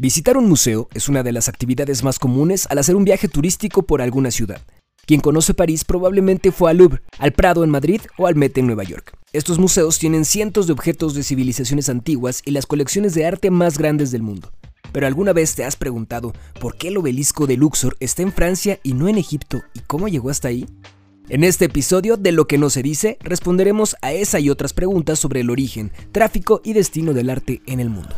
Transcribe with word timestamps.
Visitar 0.00 0.38
un 0.38 0.48
museo 0.48 0.88
es 0.94 1.10
una 1.10 1.22
de 1.22 1.30
las 1.30 1.50
actividades 1.50 2.02
más 2.02 2.18
comunes 2.18 2.66
al 2.70 2.78
hacer 2.78 2.96
un 2.96 3.04
viaje 3.04 3.28
turístico 3.28 3.82
por 3.82 4.00
alguna 4.00 4.30
ciudad. 4.30 4.62
Quien 5.04 5.20
conoce 5.20 5.52
París 5.52 5.84
probablemente 5.84 6.52
fue 6.52 6.70
al 6.70 6.78
Louvre, 6.78 7.02
al 7.18 7.32
Prado 7.32 7.64
en 7.64 7.68
Madrid 7.68 8.00
o 8.16 8.26
al 8.26 8.34
Met 8.34 8.56
en 8.56 8.66
Nueva 8.66 8.82
York. 8.82 9.12
Estos 9.34 9.58
museos 9.58 9.98
tienen 9.98 10.24
cientos 10.24 10.66
de 10.66 10.72
objetos 10.72 11.12
de 11.12 11.22
civilizaciones 11.22 11.90
antiguas 11.90 12.40
y 12.46 12.52
las 12.52 12.64
colecciones 12.64 13.12
de 13.12 13.26
arte 13.26 13.50
más 13.50 13.76
grandes 13.76 14.10
del 14.10 14.22
mundo. 14.22 14.50
Pero 14.90 15.06
alguna 15.06 15.34
vez 15.34 15.54
te 15.54 15.64
has 15.64 15.76
preguntado 15.76 16.32
por 16.62 16.78
qué 16.78 16.88
el 16.88 16.96
obelisco 16.96 17.46
de 17.46 17.58
Luxor 17.58 17.98
está 18.00 18.22
en 18.22 18.32
Francia 18.32 18.80
y 18.82 18.94
no 18.94 19.06
en 19.06 19.18
Egipto 19.18 19.60
y 19.74 19.80
cómo 19.80 20.08
llegó 20.08 20.30
hasta 20.30 20.48
ahí? 20.48 20.64
En 21.28 21.44
este 21.44 21.66
episodio 21.66 22.16
de 22.16 22.32
Lo 22.32 22.46
que 22.46 22.56
no 22.56 22.70
se 22.70 22.82
dice, 22.82 23.18
responderemos 23.20 23.96
a 24.00 24.14
esa 24.14 24.40
y 24.40 24.48
otras 24.48 24.72
preguntas 24.72 25.18
sobre 25.18 25.40
el 25.40 25.50
origen, 25.50 25.92
tráfico 26.10 26.62
y 26.64 26.72
destino 26.72 27.12
del 27.12 27.28
arte 27.28 27.60
en 27.66 27.80
el 27.80 27.90
mundo. 27.90 28.16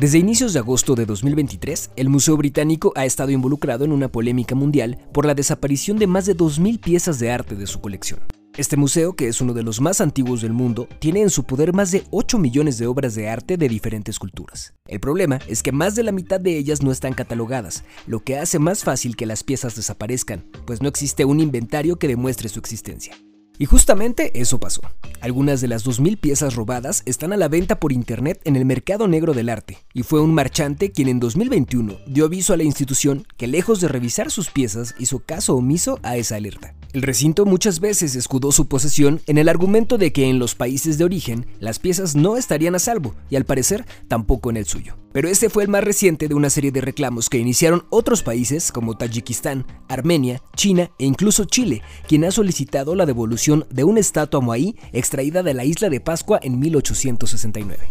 Desde 0.00 0.16
inicios 0.16 0.54
de 0.54 0.60
agosto 0.60 0.94
de 0.94 1.04
2023, 1.04 1.90
el 1.94 2.08
Museo 2.08 2.34
Británico 2.38 2.90
ha 2.96 3.04
estado 3.04 3.32
involucrado 3.32 3.84
en 3.84 3.92
una 3.92 4.08
polémica 4.08 4.54
mundial 4.54 4.96
por 5.12 5.26
la 5.26 5.34
desaparición 5.34 5.98
de 5.98 6.06
más 6.06 6.24
de 6.24 6.34
2.000 6.34 6.80
piezas 6.80 7.18
de 7.18 7.30
arte 7.30 7.54
de 7.54 7.66
su 7.66 7.82
colección. 7.82 8.20
Este 8.56 8.78
museo, 8.78 9.12
que 9.12 9.28
es 9.28 9.42
uno 9.42 9.52
de 9.52 9.62
los 9.62 9.82
más 9.82 10.00
antiguos 10.00 10.40
del 10.40 10.54
mundo, 10.54 10.88
tiene 11.00 11.20
en 11.20 11.28
su 11.28 11.44
poder 11.44 11.74
más 11.74 11.90
de 11.90 12.04
8 12.12 12.38
millones 12.38 12.78
de 12.78 12.86
obras 12.86 13.14
de 13.14 13.28
arte 13.28 13.58
de 13.58 13.68
diferentes 13.68 14.18
culturas. 14.18 14.72
El 14.88 15.00
problema 15.00 15.38
es 15.48 15.62
que 15.62 15.70
más 15.70 15.94
de 15.96 16.02
la 16.02 16.12
mitad 16.12 16.40
de 16.40 16.56
ellas 16.56 16.82
no 16.82 16.92
están 16.92 17.12
catalogadas, 17.12 17.84
lo 18.06 18.20
que 18.20 18.38
hace 18.38 18.58
más 18.58 18.84
fácil 18.84 19.16
que 19.16 19.26
las 19.26 19.44
piezas 19.44 19.76
desaparezcan, 19.76 20.46
pues 20.64 20.80
no 20.80 20.88
existe 20.88 21.26
un 21.26 21.40
inventario 21.40 21.98
que 21.98 22.08
demuestre 22.08 22.48
su 22.48 22.58
existencia. 22.58 23.14
Y 23.60 23.66
justamente 23.66 24.40
eso 24.40 24.58
pasó. 24.58 24.80
Algunas 25.20 25.60
de 25.60 25.68
las 25.68 25.84
2.000 25.84 26.18
piezas 26.18 26.54
robadas 26.54 27.02
están 27.04 27.34
a 27.34 27.36
la 27.36 27.46
venta 27.46 27.78
por 27.78 27.92
internet 27.92 28.40
en 28.44 28.56
el 28.56 28.64
mercado 28.64 29.06
negro 29.06 29.34
del 29.34 29.50
arte, 29.50 29.76
y 29.92 30.02
fue 30.02 30.22
un 30.22 30.32
marchante 30.32 30.92
quien 30.92 31.08
en 31.08 31.20
2021 31.20 31.98
dio 32.06 32.24
aviso 32.24 32.54
a 32.54 32.56
la 32.56 32.62
institución 32.62 33.26
que 33.36 33.48
lejos 33.48 33.82
de 33.82 33.88
revisar 33.88 34.30
sus 34.30 34.48
piezas 34.48 34.94
hizo 34.98 35.18
caso 35.18 35.56
omiso 35.56 36.00
a 36.02 36.16
esa 36.16 36.36
alerta. 36.36 36.74
El 36.92 37.02
recinto 37.02 37.46
muchas 37.46 37.78
veces 37.78 38.16
escudó 38.16 38.50
su 38.50 38.66
posesión 38.66 39.20
en 39.28 39.38
el 39.38 39.48
argumento 39.48 39.96
de 39.96 40.12
que 40.12 40.28
en 40.28 40.40
los 40.40 40.56
países 40.56 40.98
de 40.98 41.04
origen 41.04 41.46
las 41.60 41.78
piezas 41.78 42.16
no 42.16 42.36
estarían 42.36 42.74
a 42.74 42.80
salvo 42.80 43.14
y 43.28 43.36
al 43.36 43.44
parecer 43.44 43.86
tampoco 44.08 44.50
en 44.50 44.56
el 44.56 44.66
suyo. 44.66 44.96
Pero 45.12 45.28
este 45.28 45.50
fue 45.50 45.62
el 45.62 45.68
más 45.68 45.84
reciente 45.84 46.26
de 46.26 46.34
una 46.34 46.50
serie 46.50 46.72
de 46.72 46.80
reclamos 46.80 47.28
que 47.28 47.38
iniciaron 47.38 47.84
otros 47.90 48.24
países 48.24 48.72
como 48.72 48.96
Tayikistán, 48.96 49.66
Armenia, 49.88 50.42
China 50.56 50.90
e 50.98 51.04
incluso 51.04 51.44
Chile, 51.44 51.82
quien 52.08 52.24
ha 52.24 52.32
solicitado 52.32 52.96
la 52.96 53.06
devolución 53.06 53.66
de 53.70 53.84
una 53.84 54.00
estatua 54.00 54.40
moai 54.40 54.74
extraída 54.92 55.44
de 55.44 55.54
la 55.54 55.64
isla 55.64 55.90
de 55.90 56.00
Pascua 56.00 56.40
en 56.42 56.58
1869. 56.58 57.88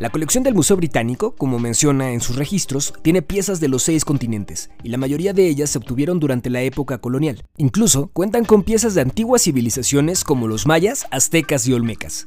La 0.00 0.08
colección 0.08 0.42
del 0.42 0.54
Museo 0.54 0.78
Británico, 0.78 1.34
como 1.36 1.58
menciona 1.58 2.12
en 2.12 2.22
sus 2.22 2.36
registros, 2.36 2.94
tiene 3.02 3.20
piezas 3.20 3.60
de 3.60 3.68
los 3.68 3.82
seis 3.82 4.06
continentes, 4.06 4.70
y 4.82 4.88
la 4.88 4.96
mayoría 4.96 5.34
de 5.34 5.46
ellas 5.46 5.68
se 5.68 5.76
obtuvieron 5.76 6.18
durante 6.18 6.48
la 6.48 6.62
época 6.62 6.96
colonial. 7.02 7.44
Incluso 7.58 8.06
cuentan 8.14 8.46
con 8.46 8.62
piezas 8.62 8.94
de 8.94 9.02
antiguas 9.02 9.42
civilizaciones 9.42 10.24
como 10.24 10.48
los 10.48 10.66
mayas, 10.66 11.06
aztecas 11.10 11.68
y 11.68 11.74
olmecas. 11.74 12.26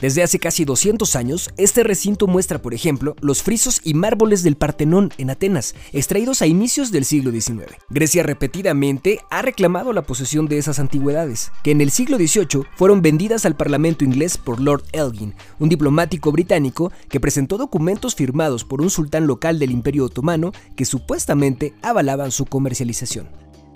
Desde 0.00 0.22
hace 0.22 0.38
casi 0.38 0.64
200 0.64 1.14
años, 1.14 1.50
este 1.56 1.84
recinto 1.84 2.26
muestra, 2.26 2.60
por 2.60 2.74
ejemplo, 2.74 3.14
los 3.20 3.42
frisos 3.42 3.80
y 3.84 3.94
márboles 3.94 4.42
del 4.42 4.56
Partenón 4.56 5.10
en 5.18 5.30
Atenas, 5.30 5.74
extraídos 5.92 6.42
a 6.42 6.46
inicios 6.46 6.90
del 6.90 7.04
siglo 7.04 7.30
XIX. 7.30 7.76
Grecia 7.90 8.22
repetidamente 8.24 9.20
ha 9.30 9.42
reclamado 9.42 9.92
la 9.92 10.02
posesión 10.02 10.46
de 10.46 10.58
esas 10.58 10.78
antigüedades, 10.80 11.52
que 11.62 11.70
en 11.70 11.80
el 11.80 11.90
siglo 11.90 12.16
XVIII 12.18 12.64
fueron 12.76 13.02
vendidas 13.02 13.46
al 13.46 13.56
Parlamento 13.56 14.04
inglés 14.04 14.36
por 14.36 14.60
Lord 14.60 14.84
Elgin, 14.92 15.34
un 15.60 15.68
diplomático 15.68 16.32
británico 16.32 16.92
que 17.08 17.20
presentó 17.20 17.56
documentos 17.56 18.16
firmados 18.16 18.64
por 18.64 18.82
un 18.82 18.90
sultán 18.90 19.26
local 19.26 19.58
del 19.58 19.70
Imperio 19.70 20.06
Otomano 20.06 20.52
que 20.76 20.84
supuestamente 20.84 21.72
avalaban 21.82 22.32
su 22.32 22.46
comercialización. 22.46 23.28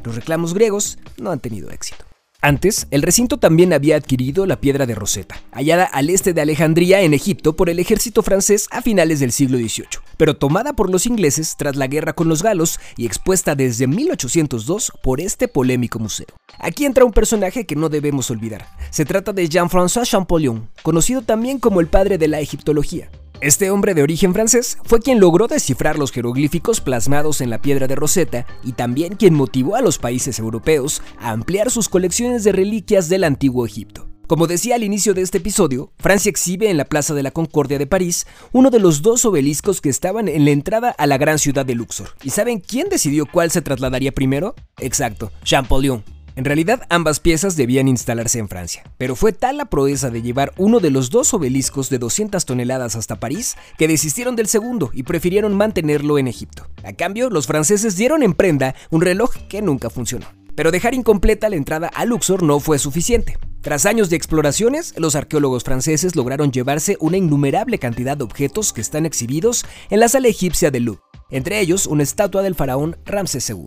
Los 0.03 0.17
reclamos 0.17 0.53
griegos 0.53 0.99
no 1.17 1.31
han 1.31 1.41
tenido 1.41 1.71
éxito. 1.71 2.08
Antes, 2.41 2.87
el 2.93 3.03
recinto 3.03 3.39
también 3.39 3.73
había 3.73 3.97
adquirido 3.97 4.47
la 4.47 4.61
piedra 4.61 4.87
de 4.87 4.95
Rosetta, 4.95 5.43
hallada 5.51 5.83
al 5.83 6.09
este 6.09 6.33
de 6.33 6.41
Alejandría 6.41 7.01
en 7.01 7.13
Egipto 7.13 7.57
por 7.57 7.69
el 7.69 7.81
ejército 7.81 8.23
francés 8.23 8.69
a 8.71 8.81
finales 8.81 9.19
del 9.19 9.33
siglo 9.33 9.59
XVIII, 9.59 9.89
pero 10.17 10.37
tomada 10.37 10.75
por 10.75 10.89
los 10.89 11.07
ingleses 11.07 11.57
tras 11.59 11.75
la 11.75 11.89
guerra 11.89 12.13
con 12.13 12.29
los 12.29 12.45
galos 12.45 12.79
y 12.97 13.07
expuesta 13.07 13.57
desde 13.57 13.89
1802 13.89 14.93
por 15.03 15.21
este 15.21 15.49
polémico 15.49 15.99
museo. 15.99 16.29
Aquí 16.61 16.85
entra 16.85 17.05
un 17.05 17.13
personaje 17.13 17.67
que 17.67 17.75
no 17.75 17.89
debemos 17.89 18.31
olvidar. 18.31 18.69
Se 18.91 19.05
trata 19.05 19.33
de 19.33 19.49
Jean-François 19.49 20.09
Champollion, 20.09 20.69
conocido 20.85 21.23
también 21.23 21.59
como 21.59 21.81
el 21.81 21.89
padre 21.89 22.19
de 22.19 22.29
la 22.29 22.39
egiptología. 22.39 23.11
Este 23.41 23.71
hombre 23.71 23.95
de 23.95 24.03
origen 24.03 24.35
francés 24.35 24.79
fue 24.83 24.99
quien 24.99 25.21
logró 25.21 25.47
descifrar 25.47 25.97
los 25.97 26.11
jeroglíficos 26.11 26.81
plasmados 26.81 27.41
en 27.41 27.51
la 27.51 27.63
piedra 27.63 27.87
de 27.87 27.95
Rosetta 27.95 28.47
y 28.65 28.73
también 28.73 29.15
quien 29.15 29.35
motivó 29.35 29.77
a 29.77 29.81
los 29.81 29.99
países 29.99 30.41
europeos 30.41 31.03
a 31.21 31.31
ampliar 31.31 31.71
sus 31.71 31.89
colecciones 31.89 32.43
de 32.43 32.51
reliquias 32.51 33.09
del 33.09 33.23
antiguo 33.23 33.65
Egipto. 33.65 34.09
Como 34.27 34.49
decía 34.49 34.75
al 34.75 34.83
inicio 34.83 35.15
de 35.15 35.23
este 35.23 35.39
episodio, 35.39 35.93
Francia 35.99 36.31
exhibe 36.31 36.69
en 36.69 36.77
la 36.77 36.85
Plaza 36.85 37.15
de 37.15 37.23
la 37.23 37.31
Concordia 37.31 37.79
de 37.79 37.87
París 37.87 38.27
uno 38.51 38.71
de 38.71 38.81
los 38.81 39.03
dos 39.03 39.25
obeliscos 39.25 39.81
que 39.81 39.89
estaban 39.89 40.27
en 40.27 40.45
la 40.45 40.51
entrada 40.51 40.91
a 40.91 41.07
la 41.07 41.17
gran 41.17 41.39
ciudad 41.39 41.65
de 41.65 41.77
Luxor. 41.77 42.09
¿Y 42.25 42.31
saben 42.31 42.59
quién 42.59 42.89
decidió 42.89 43.25
cuál 43.25 43.53
se 43.53 43.63
trasladaría 43.63 44.11
primero? 44.11 44.57
Exacto, 44.81 45.31
Champollion, 45.45 46.03
en 46.39 46.45
realidad 46.45 46.87
ambas 46.89 47.19
piezas 47.19 47.57
debían 47.57 47.89
instalarse 47.89 48.39
en 48.39 48.49
Francia, 48.49 48.85
pero 48.97 49.17
fue 49.17 49.33
tal 49.33 49.57
la 49.57 49.65
proeza 49.65 50.09
de 50.09 50.23
llevar 50.23 50.53
uno 50.57 50.79
de 50.79 50.93
los 50.93 51.11
dos 51.11 51.35
obeliscos 51.35 51.91
de 51.91 51.99
200 51.99 52.45
toneladas 52.45 52.95
hasta 52.95 53.19
París 53.19 53.57
que 53.77 53.89
desistieron 53.89 54.37
del 54.37 54.47
segundo 54.47 54.91
y 54.93 55.03
prefirieron 55.03 55.57
mantenerlo 55.57 56.17
en 56.17 56.29
Egipto. 56.29 56.69
A 56.85 56.93
cambio, 56.93 57.29
los 57.29 57.49
franceses 57.49 57.97
dieron 57.97 58.23
en 58.23 58.35
prenda 58.35 58.77
un 58.91 59.01
reloj 59.01 59.35
que 59.49 59.63
nunca 59.63 59.91
funcionó. 59.91 60.27
Pero 60.55 60.71
dejar 60.71 60.95
incompleta 60.95 61.49
la 61.49 61.57
entrada 61.57 61.89
a 61.93 62.05
Luxor 62.05 62.45
no 62.45 62.61
fue 62.61 62.79
suficiente. 62.79 63.37
Tras 63.61 63.85
años 63.85 64.09
de 64.09 64.15
exploraciones, 64.15 64.95
los 64.97 65.17
arqueólogos 65.17 65.65
franceses 65.65 66.15
lograron 66.15 66.53
llevarse 66.53 66.97
una 67.01 67.17
innumerable 67.17 67.81
cantidad 67.81 68.17
de 68.17 68.23
objetos 68.23 68.73
que 68.73 68.81
están 68.81 69.07
exhibidos 69.07 69.65
en 69.91 69.99
la 69.99 70.09
sala 70.09 70.29
egipcia 70.29 70.71
de 70.71 70.79
Louvre, 70.79 71.03
entre 71.31 71.59
ellos 71.59 71.89
una 71.89 72.05
estatua 72.05 72.43
del 72.43 72.55
faraón 72.55 72.97
Ramsés 73.05 73.51
II. 73.51 73.67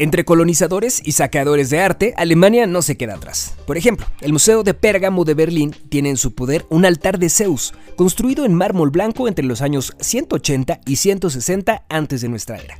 Entre 0.00 0.24
colonizadores 0.24 1.02
y 1.04 1.10
saqueadores 1.10 1.70
de 1.70 1.80
arte, 1.80 2.14
Alemania 2.16 2.68
no 2.68 2.82
se 2.82 2.96
queda 2.96 3.16
atrás. 3.16 3.56
Por 3.66 3.76
ejemplo, 3.76 4.06
el 4.20 4.32
Museo 4.32 4.62
de 4.62 4.72
Pérgamo 4.72 5.24
de 5.24 5.34
Berlín 5.34 5.74
tiene 5.88 6.08
en 6.08 6.16
su 6.16 6.36
poder 6.36 6.64
un 6.70 6.84
altar 6.84 7.18
de 7.18 7.28
Zeus, 7.28 7.74
construido 7.96 8.44
en 8.44 8.54
mármol 8.54 8.90
blanco 8.90 9.26
entre 9.26 9.44
los 9.44 9.60
años 9.60 9.96
180 9.98 10.82
y 10.86 10.96
160 10.96 11.84
antes 11.88 12.20
de 12.20 12.28
nuestra 12.28 12.58
era. 12.58 12.78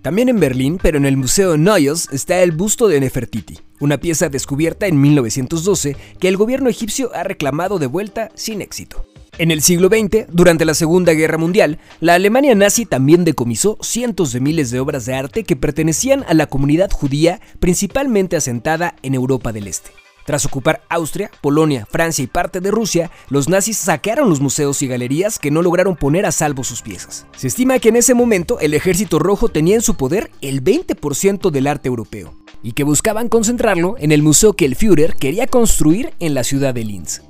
También 0.00 0.30
en 0.30 0.40
Berlín, 0.40 0.78
pero 0.82 0.96
en 0.96 1.04
el 1.04 1.18
Museo 1.18 1.58
Neues, 1.58 2.08
está 2.12 2.42
el 2.42 2.52
busto 2.52 2.88
de 2.88 2.98
Nefertiti, 2.98 3.58
una 3.78 3.98
pieza 3.98 4.30
descubierta 4.30 4.86
en 4.86 4.98
1912 4.98 5.96
que 6.18 6.28
el 6.28 6.38
gobierno 6.38 6.70
egipcio 6.70 7.14
ha 7.14 7.24
reclamado 7.24 7.78
de 7.78 7.88
vuelta 7.88 8.30
sin 8.34 8.62
éxito. 8.62 9.04
En 9.38 9.52
el 9.52 9.62
siglo 9.62 9.86
XX, 9.86 10.26
durante 10.32 10.64
la 10.64 10.74
Segunda 10.74 11.12
Guerra 11.12 11.38
Mundial, 11.38 11.78
la 12.00 12.14
Alemania 12.14 12.56
nazi 12.56 12.86
también 12.86 13.24
decomisó 13.24 13.78
cientos 13.80 14.32
de 14.32 14.40
miles 14.40 14.72
de 14.72 14.80
obras 14.80 15.06
de 15.06 15.14
arte 15.14 15.44
que 15.44 15.54
pertenecían 15.54 16.24
a 16.26 16.34
la 16.34 16.46
comunidad 16.46 16.90
judía 16.90 17.40
principalmente 17.60 18.34
asentada 18.34 18.96
en 19.02 19.14
Europa 19.14 19.52
del 19.52 19.68
Este. 19.68 19.90
Tras 20.26 20.44
ocupar 20.44 20.82
Austria, 20.88 21.30
Polonia, 21.40 21.86
Francia 21.88 22.24
y 22.24 22.26
parte 22.26 22.60
de 22.60 22.72
Rusia, 22.72 23.12
los 23.30 23.48
nazis 23.48 23.78
saquearon 23.78 24.28
los 24.28 24.40
museos 24.40 24.82
y 24.82 24.88
galerías 24.88 25.38
que 25.38 25.52
no 25.52 25.62
lograron 25.62 25.94
poner 25.94 26.26
a 26.26 26.32
salvo 26.32 26.64
sus 26.64 26.82
piezas. 26.82 27.24
Se 27.36 27.46
estima 27.46 27.78
que 27.78 27.90
en 27.90 27.96
ese 27.96 28.14
momento 28.14 28.58
el 28.58 28.74
ejército 28.74 29.20
rojo 29.20 29.48
tenía 29.48 29.76
en 29.76 29.82
su 29.82 29.94
poder 29.94 30.32
el 30.40 30.64
20% 30.64 31.50
del 31.52 31.68
arte 31.68 31.86
europeo 31.86 32.34
y 32.64 32.72
que 32.72 32.82
buscaban 32.82 33.28
concentrarlo 33.28 33.94
en 34.00 34.10
el 34.10 34.24
museo 34.24 34.54
que 34.54 34.64
el 34.64 34.74
Führer 34.74 35.14
quería 35.14 35.46
construir 35.46 36.12
en 36.18 36.34
la 36.34 36.42
ciudad 36.42 36.74
de 36.74 36.84
Linz. 36.84 37.22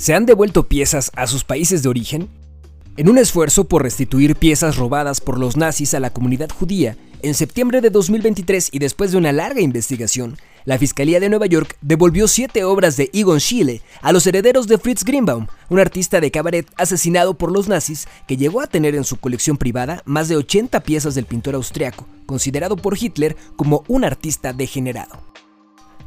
¿Se 0.00 0.14
han 0.14 0.24
devuelto 0.24 0.66
piezas 0.66 1.12
a 1.14 1.26
sus 1.26 1.44
países 1.44 1.82
de 1.82 1.90
origen? 1.90 2.30
En 2.96 3.10
un 3.10 3.18
esfuerzo 3.18 3.64
por 3.64 3.82
restituir 3.82 4.34
piezas 4.34 4.76
robadas 4.76 5.20
por 5.20 5.38
los 5.38 5.58
nazis 5.58 5.92
a 5.92 6.00
la 6.00 6.08
comunidad 6.08 6.48
judía, 6.48 6.96
en 7.20 7.34
septiembre 7.34 7.82
de 7.82 7.90
2023 7.90 8.70
y 8.72 8.78
después 8.78 9.12
de 9.12 9.18
una 9.18 9.30
larga 9.30 9.60
investigación, 9.60 10.38
la 10.64 10.78
Fiscalía 10.78 11.20
de 11.20 11.28
Nueva 11.28 11.44
York 11.44 11.76
devolvió 11.82 12.28
siete 12.28 12.64
obras 12.64 12.96
de 12.96 13.10
Egon 13.12 13.40
Schiele 13.40 13.82
a 14.00 14.12
los 14.12 14.26
herederos 14.26 14.68
de 14.68 14.78
Fritz 14.78 15.04
Greenbaum, 15.04 15.48
un 15.68 15.80
artista 15.80 16.18
de 16.18 16.30
cabaret 16.30 16.66
asesinado 16.78 17.34
por 17.34 17.52
los 17.52 17.68
nazis 17.68 18.08
que 18.26 18.38
llegó 18.38 18.62
a 18.62 18.68
tener 18.68 18.94
en 18.94 19.04
su 19.04 19.18
colección 19.18 19.58
privada 19.58 20.00
más 20.06 20.30
de 20.30 20.36
80 20.36 20.80
piezas 20.80 21.14
del 21.14 21.26
pintor 21.26 21.56
austriaco, 21.56 22.06
considerado 22.24 22.76
por 22.78 22.96
Hitler 22.98 23.36
como 23.54 23.84
un 23.86 24.04
artista 24.04 24.54
degenerado. 24.54 25.20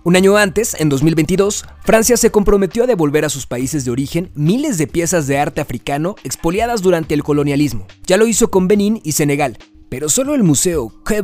Un 0.06 0.18
año 0.18 0.36
antes, 0.36 0.76
en 0.78 0.90
2022, 0.90 1.64
Francia 1.82 2.18
se 2.18 2.30
comprometió 2.30 2.84
a 2.84 2.88
devolver 2.88 3.24
a 3.24 3.30
sus 3.30 3.46
países 3.46 3.86
de 3.86 3.92
origen 3.92 4.32
miles 4.36 4.78
de 4.78 4.86
piezas 4.86 5.28
de 5.28 5.38
arte 5.38 5.62
africano 5.62 6.18
expoliadas 6.26 6.82
durante 6.82 7.14
el 7.14 7.24
colonialismo. 7.24 7.88
Ya 8.06 8.18
lo 8.18 8.28
hizo 8.28 8.52
con 8.52 8.68
Benín 8.68 9.00
y 9.06 9.14
Senegal, 9.14 9.58
pero 9.94 10.10
solo 10.10 10.34
el 10.34 10.42
Museo 10.42 10.92
Quai 11.06 11.22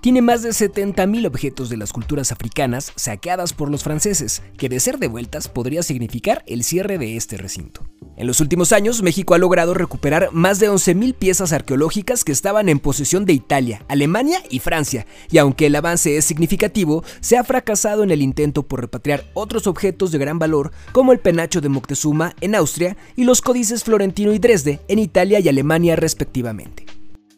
tiene 0.00 0.22
más 0.22 0.42
de 0.42 0.50
70.000 0.50 1.26
objetos 1.26 1.68
de 1.68 1.76
las 1.76 1.92
culturas 1.92 2.30
africanas 2.30 2.92
saqueadas 2.94 3.52
por 3.52 3.68
los 3.68 3.82
franceses, 3.82 4.44
que 4.56 4.68
de 4.68 4.78
ser 4.78 5.00
devueltas 5.00 5.48
podría 5.48 5.82
significar 5.82 6.44
el 6.46 6.62
cierre 6.62 6.98
de 6.98 7.16
este 7.16 7.36
recinto. 7.36 7.80
En 8.16 8.28
los 8.28 8.38
últimos 8.40 8.70
años, 8.70 9.02
México 9.02 9.34
ha 9.34 9.38
logrado 9.38 9.74
recuperar 9.74 10.28
más 10.30 10.60
de 10.60 10.70
11.000 10.70 11.14
piezas 11.14 11.52
arqueológicas 11.52 12.22
que 12.22 12.30
estaban 12.30 12.68
en 12.68 12.78
posesión 12.78 13.24
de 13.24 13.32
Italia, 13.32 13.84
Alemania 13.88 14.40
y 14.50 14.60
Francia, 14.60 15.04
y 15.28 15.38
aunque 15.38 15.66
el 15.66 15.74
avance 15.74 16.16
es 16.16 16.24
significativo, 16.24 17.02
se 17.18 17.36
ha 17.36 17.42
fracasado 17.42 18.04
en 18.04 18.12
el 18.12 18.22
intento 18.22 18.62
por 18.62 18.82
repatriar 18.82 19.24
otros 19.34 19.66
objetos 19.66 20.12
de 20.12 20.18
gran 20.18 20.38
valor 20.38 20.70
como 20.92 21.10
el 21.10 21.18
penacho 21.18 21.60
de 21.60 21.70
Moctezuma 21.70 22.36
en 22.40 22.54
Austria 22.54 22.96
y 23.16 23.24
los 23.24 23.42
códices 23.42 23.82
Florentino 23.82 24.32
y 24.32 24.38
Dresde 24.38 24.78
en 24.86 25.00
Italia 25.00 25.40
y 25.40 25.48
Alemania 25.48 25.96
respectivamente. 25.96 26.95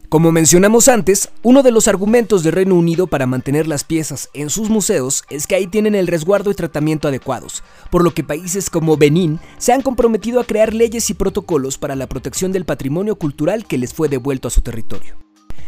Como 0.09 0.31
mencionamos 0.31 0.87
antes, 0.87 1.29
uno 1.43 1.61
de 1.61 1.71
los 1.71 1.87
argumentos 1.87 2.41
de 2.41 2.49
Reino 2.49 2.73
Unido 2.73 3.05
para 3.05 3.27
mantener 3.27 3.67
las 3.67 3.83
piezas 3.83 4.27
en 4.33 4.49
sus 4.49 4.67
museos 4.67 5.23
es 5.29 5.45
que 5.45 5.53
ahí 5.53 5.67
tienen 5.67 5.93
el 5.93 6.07
resguardo 6.07 6.49
y 6.49 6.55
tratamiento 6.55 7.07
adecuados, 7.07 7.63
por 7.91 8.03
lo 8.03 8.11
que 8.11 8.23
países 8.23 8.71
como 8.71 8.97
Benín 8.97 9.39
se 9.59 9.71
han 9.71 9.83
comprometido 9.83 10.39
a 10.39 10.45
crear 10.45 10.73
leyes 10.73 11.11
y 11.11 11.13
protocolos 11.13 11.77
para 11.77 11.95
la 11.95 12.07
protección 12.07 12.51
del 12.51 12.65
patrimonio 12.65 13.17
cultural 13.17 13.67
que 13.67 13.77
les 13.77 13.93
fue 13.93 14.09
devuelto 14.09 14.47
a 14.47 14.51
su 14.51 14.61
territorio. 14.61 15.15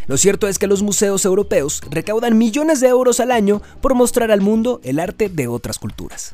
Lo 0.07 0.17
cierto 0.17 0.47
es 0.47 0.57
que 0.57 0.65
los 0.65 0.81
museos 0.81 1.23
europeos 1.23 1.79
recaudan 1.91 2.39
millones 2.39 2.79
de 2.79 2.87
euros 2.87 3.19
al 3.19 3.29
año 3.31 3.61
por 3.79 3.93
mostrar 3.93 4.31
al 4.31 4.41
mundo 4.41 4.81
el 4.83 4.99
arte 4.99 5.29
de 5.29 5.47
otras 5.47 5.77
culturas. 5.77 6.33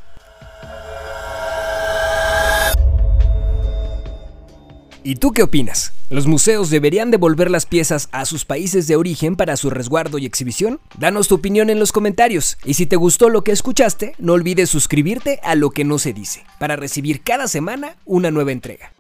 ¿Y 5.08 5.16
tú 5.16 5.32
qué 5.32 5.42
opinas? 5.42 5.94
¿Los 6.10 6.28
museos 6.28 6.70
deberían 6.70 7.12
devolver 7.12 7.50
las 7.50 7.66
piezas 7.66 8.10
a 8.12 8.26
sus 8.26 8.44
países 8.44 8.88
de 8.88 8.98
origen 8.98 9.38
para 9.38 9.56
su 9.56 9.70
resguardo 9.70 10.18
y 10.18 10.26
exhibición? 10.26 10.82
Danos 11.00 11.30
tu 11.30 11.36
opinión 11.36 11.70
en 11.70 11.80
los 11.80 11.94
comentarios 11.94 12.58
y 12.66 12.74
si 12.74 12.88
te 12.88 12.98
gustó 12.98 13.30
lo 13.30 13.42
que 13.42 13.54
escuchaste, 13.54 14.16
no 14.18 14.34
olvides 14.34 14.70
suscribirte 14.70 15.40
a 15.44 15.56
Lo 15.56 15.70
que 15.70 15.86
no 15.86 15.98
se 15.98 16.12
dice 16.12 16.44
para 16.60 16.76
recibir 16.76 17.22
cada 17.22 17.48
semana 17.48 17.96
una 18.04 18.32
nueva 18.32 18.52
entrega. 18.52 18.92